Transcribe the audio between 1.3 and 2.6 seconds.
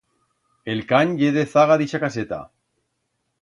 dezaga d'ixa caseta.